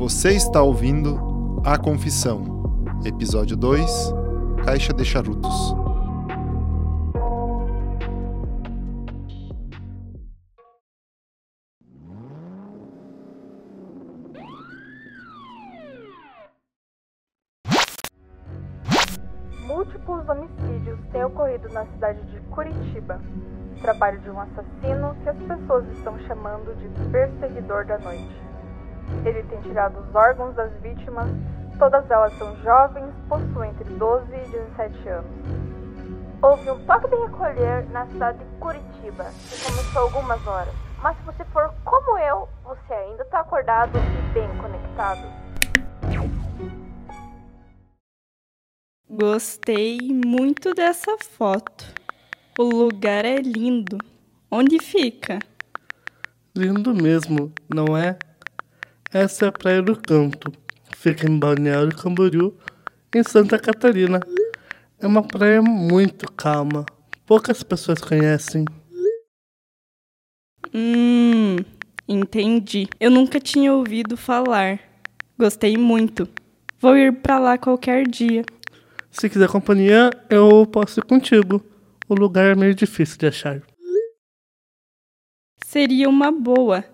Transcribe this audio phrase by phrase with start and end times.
[0.00, 4.14] Você está ouvindo A Confissão, Episódio 2
[4.64, 5.74] Caixa de Charutos.
[19.66, 23.20] Múltiplos homicídios têm ocorrido na cidade de Curitiba.
[23.82, 28.49] Trabalho de um assassino que as pessoas estão chamando de perseguidor da noite.
[29.24, 31.28] Ele tem tirado os órgãos das vítimas,
[31.78, 35.30] todas elas são jovens, possuem entre 12 e 17 anos.
[36.42, 40.74] Houve um toque de recolher na cidade de Curitiba, que começou algumas horas.
[41.02, 45.20] Mas se você for como eu, você ainda está acordado e bem conectado.
[49.08, 51.84] Gostei muito dessa foto.
[52.58, 53.98] O lugar é lindo.
[54.50, 55.38] Onde fica?
[56.56, 58.18] Lindo mesmo, não é?
[59.12, 60.52] Essa é a Praia do Canto.
[60.96, 62.56] Fica em Balneário Camboriú,
[63.12, 64.20] em Santa Catarina.
[65.00, 66.86] É uma praia muito calma.
[67.26, 68.64] Poucas pessoas conhecem.
[70.72, 71.56] Hum,
[72.06, 72.86] entendi.
[73.00, 74.78] Eu nunca tinha ouvido falar.
[75.36, 76.28] Gostei muito.
[76.78, 78.44] Vou ir pra lá qualquer dia.
[79.10, 81.60] Se quiser companhia, eu posso ir contigo.
[82.08, 83.60] O lugar é meio difícil de achar.
[85.64, 86.84] Seria uma boa.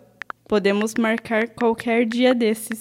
[0.48, 2.78] Podemos marcar qualquer dia desses.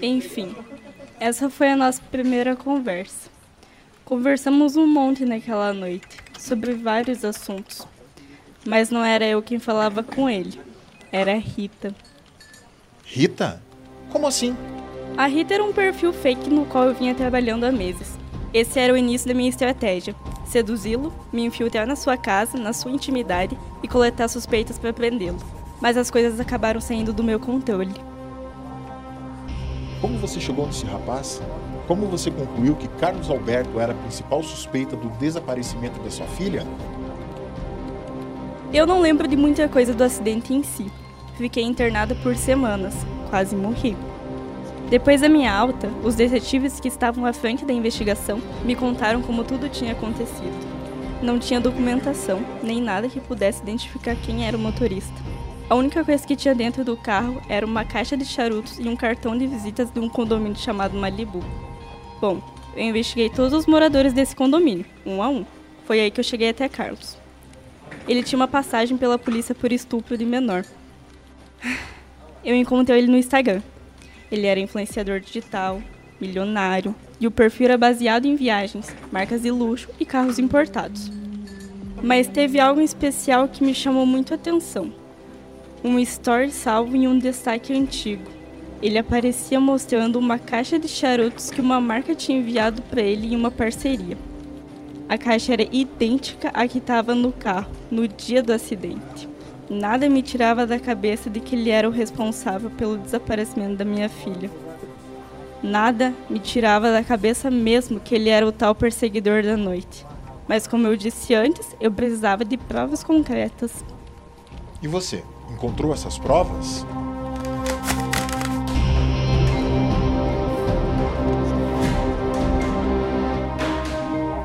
[0.00, 0.54] Enfim,
[1.18, 3.28] essa foi a nossa primeira conversa.
[4.02, 7.86] Conversamos um monte naquela noite, sobre vários assuntos.
[8.66, 10.58] Mas não era eu quem falava com ele,
[11.12, 11.94] era Rita.
[13.04, 13.62] Rita?
[14.10, 14.56] Como assim?
[15.20, 18.18] A Rita era um perfil fake no qual eu vinha trabalhando há meses.
[18.54, 20.14] Esse era o início da minha estratégia:
[20.46, 25.36] seduzi-lo, me infiltrar na sua casa, na sua intimidade e coletar suspeitas para prendê-lo.
[25.78, 27.92] Mas as coisas acabaram saindo do meu controle.
[30.00, 31.42] Como você chegou nesse rapaz?
[31.86, 36.66] Como você concluiu que Carlos Alberto era a principal suspeita do desaparecimento da sua filha?
[38.72, 40.90] Eu não lembro de muita coisa do acidente em si.
[41.36, 42.94] Fiquei internada por semanas,
[43.28, 43.94] quase morri.
[44.90, 49.44] Depois da minha alta, os detetives que estavam à frente da investigação me contaram como
[49.44, 50.68] tudo tinha acontecido.
[51.22, 55.14] Não tinha documentação, nem nada que pudesse identificar quem era o motorista.
[55.68, 58.96] A única coisa que tinha dentro do carro era uma caixa de charutos e um
[58.96, 61.38] cartão de visitas de um condomínio chamado Malibu.
[62.20, 62.42] Bom,
[62.74, 65.46] eu investiguei todos os moradores desse condomínio, um a um.
[65.84, 67.16] Foi aí que eu cheguei até Carlos.
[68.08, 70.64] Ele tinha uma passagem pela polícia por estupro de menor.
[72.42, 73.60] Eu encontrei ele no Instagram.
[74.30, 75.82] Ele era influenciador digital,
[76.20, 81.10] milionário, e o perfil era baseado em viagens, marcas de luxo e carros importados.
[82.02, 84.92] Mas teve algo especial que me chamou muito a atenção.
[85.82, 88.30] Um story salvo em um destaque antigo.
[88.82, 93.36] Ele aparecia mostrando uma caixa de charutos que uma marca tinha enviado para ele em
[93.36, 94.16] uma parceria.
[95.08, 99.28] A caixa era idêntica à que estava no carro no dia do acidente.
[99.70, 104.08] Nada me tirava da cabeça de que ele era o responsável pelo desaparecimento da minha
[104.08, 104.50] filha.
[105.62, 110.04] Nada me tirava da cabeça mesmo que ele era o tal perseguidor da noite.
[110.48, 113.84] Mas como eu disse antes, eu precisava de provas concretas.
[114.82, 116.84] E você, encontrou essas provas?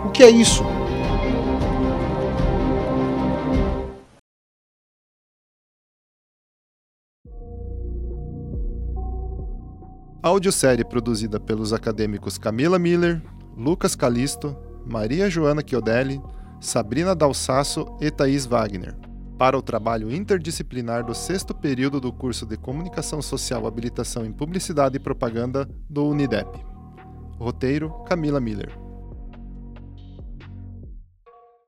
[0.06, 0.64] O que é isso?
[10.22, 13.22] Audiosérie produzida pelos acadêmicos Camila Miller,
[13.56, 14.56] Lucas Calisto,
[14.86, 16.22] Maria Joana Chiodelli,
[16.59, 18.96] Sabrina Dalsasso e Thaís Wagner.
[19.38, 24.98] Para o trabalho interdisciplinar do sexto período do curso de Comunicação Social Habilitação em Publicidade
[24.98, 26.47] e Propaganda do Unidep.
[27.38, 28.84] Roteiro: Camila Miller.